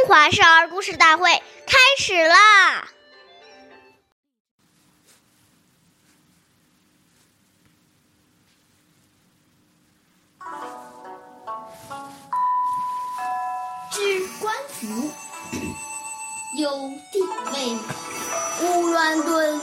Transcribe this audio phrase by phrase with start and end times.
[0.00, 1.30] 中华少儿故事大会
[1.66, 2.88] 开始啦！
[13.90, 15.10] 知官服，
[16.56, 16.70] 有
[17.12, 17.78] 定位，
[18.62, 19.60] 无乱顿，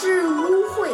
[0.00, 0.90] 知污秽。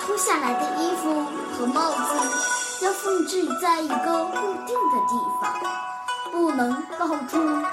[0.00, 1.24] 脱下来的衣服
[1.56, 5.95] 和帽子要放置在一个固定的地方，
[6.32, 7.64] 不能到处乱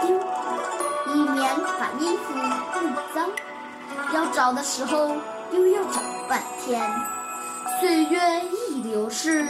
[0.00, 0.18] 丢，
[1.14, 3.30] 以免把衣服弄脏。
[4.12, 5.16] 要找的时候
[5.52, 6.82] 又要找半天。
[7.80, 9.46] 岁月易流逝，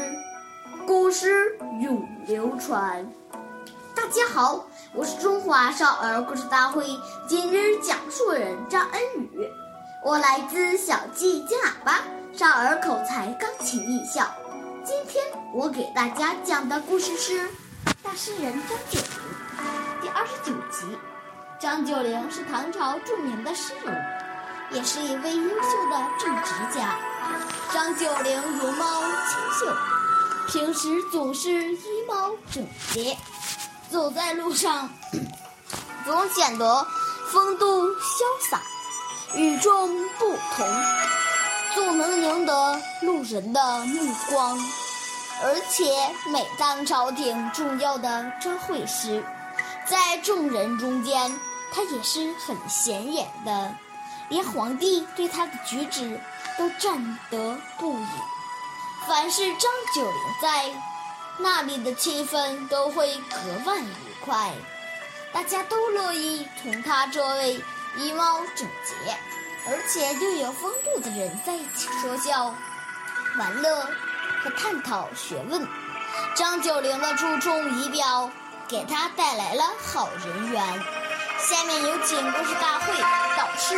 [0.86, 3.06] 故事永流传。
[3.94, 6.86] 大家好，我是中华少儿故事大会
[7.26, 9.00] 今日讲述人张恩
[9.32, 9.48] 宇，
[10.04, 12.00] 我来自小季金喇叭
[12.32, 14.26] 少儿口才钢琴艺校。
[14.84, 15.24] 今天
[15.54, 17.40] 我给大家讲的故事是
[18.02, 19.08] 《大诗人张九龄》
[20.02, 20.98] 第二十九集。
[21.60, 23.96] 张九龄是唐朝著名的诗人，
[24.72, 26.98] 也是一位优秀的政治家。
[27.72, 29.76] 张九龄容貌清秀，
[30.48, 33.16] 平时总是衣帽整洁。
[33.88, 34.90] 走在路上，
[36.04, 36.84] 总显得
[37.28, 38.60] 风度潇洒、
[39.36, 40.66] 与众不同，
[41.76, 44.58] 总能赢得路人的目光。
[45.42, 45.84] 而且
[46.30, 49.22] 每当朝廷重要的朝会时，
[49.86, 51.38] 在众人中间，
[51.72, 53.74] 他也是很显眼的，
[54.28, 56.20] 连皇帝对他的举止
[56.56, 58.06] 都赞得不已。
[59.06, 60.70] 凡是张九龄在。
[61.38, 64.52] 那里的气氛都会格外愉快，
[65.32, 67.54] 大家都乐意同他这位
[67.96, 69.16] 衣帽整洁，
[69.66, 72.54] 而且又有风度的人在一起说笑、
[73.38, 73.88] 玩乐
[74.42, 75.64] 和探讨学问。
[76.34, 78.28] 张九龄的注重仪表，
[78.68, 80.62] 给他带来了好人缘。
[81.38, 82.92] 下面有请故事大会
[83.36, 83.76] 导师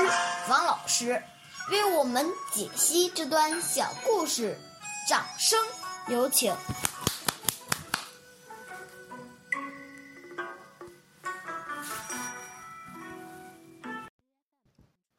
[0.49, 1.23] 王老师
[1.71, 4.57] 为我们解析这段小故事，
[5.09, 5.59] 掌声
[6.09, 6.55] 有请。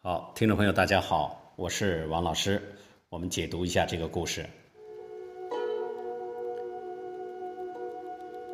[0.02, 2.80] 好，听众朋友，大家好，我是王老师。
[3.09, 4.47] 我们解读一下这个故事。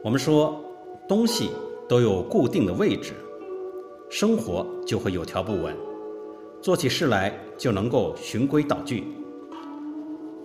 [0.04, 0.60] 我们说，
[1.08, 1.52] 东西
[1.88, 3.14] 都有固定的位置，
[4.10, 5.78] 生活就会有条不紊，
[6.60, 9.04] 做起事来就能够循规蹈矩。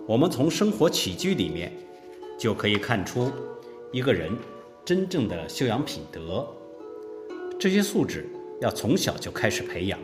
[0.05, 1.73] 我们从生活起居里面
[2.37, 3.31] 就可以看出
[3.91, 4.31] 一个人
[4.85, 6.47] 真正的修养品德。
[7.59, 8.29] 这些素质
[8.61, 9.99] 要从小就开始培养。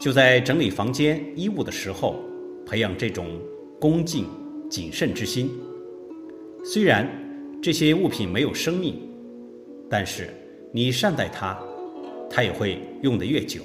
[0.00, 2.16] 就在整理房间衣物的时候，
[2.66, 3.40] 培养这种
[3.80, 4.26] 恭敬
[4.68, 5.48] 谨慎之心。
[6.64, 7.08] 虽然
[7.62, 9.00] 这些物品没有生命，
[9.90, 10.30] 但是
[10.72, 11.58] 你善待它，
[12.30, 13.62] 它也会用得越久。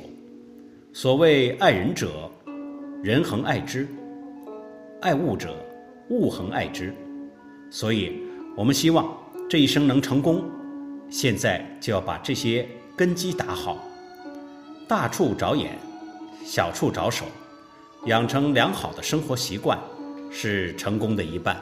[0.94, 2.30] 所谓爱人者，
[3.04, 3.86] 人恒爱之；
[5.02, 5.56] 爱物者，
[6.10, 6.94] 物恒爱之。
[7.70, 8.22] 所以，
[8.56, 9.16] 我们希望
[9.50, 10.44] 这一生能成功，
[11.10, 13.78] 现在就要把这些根基打好，
[14.88, 15.72] 大处着眼。
[16.44, 17.26] 小处着手，
[18.08, 19.80] 养成良好的生活习惯，
[20.32, 21.62] 是成功的一半。